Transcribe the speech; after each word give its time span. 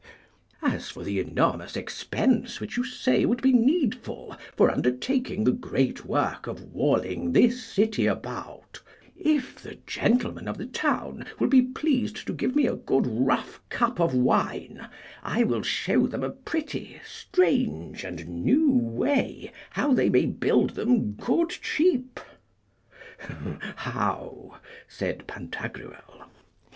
As 0.63 0.89
for 0.89 1.03
the 1.03 1.19
enormous 1.19 1.75
expense 1.77 2.59
which 2.59 2.75
you 2.75 2.83
say 2.83 3.23
would 3.23 3.39
be 3.39 3.53
needful 3.53 4.35
for 4.57 4.71
undertaking 4.71 5.43
the 5.43 5.51
great 5.51 6.05
work 6.05 6.47
of 6.47 6.73
walling 6.73 7.33
this 7.33 7.63
city 7.63 8.07
about, 8.07 8.81
if 9.15 9.61
the 9.61 9.77
gentlemen 9.85 10.47
of 10.47 10.57
the 10.57 10.65
town 10.65 11.25
will 11.37 11.49
be 11.49 11.61
pleased 11.61 12.25
to 12.25 12.33
give 12.33 12.55
me 12.55 12.65
a 12.65 12.75
good 12.75 13.05
rough 13.05 13.61
cup 13.69 13.99
of 13.99 14.15
wine, 14.15 14.87
I 15.21 15.43
will 15.43 15.61
show 15.61 16.07
them 16.07 16.23
a 16.23 16.31
pretty, 16.31 16.99
strange, 17.05 18.03
and 18.03 18.27
new 18.27 18.71
way, 18.73 19.51
how 19.69 19.93
they 19.93 20.09
may 20.09 20.25
build 20.25 20.71
them 20.71 21.11
good 21.11 21.51
cheap. 21.51 22.19
How? 23.19 24.57
said 24.87 25.27
Pantagruel. 25.27 26.25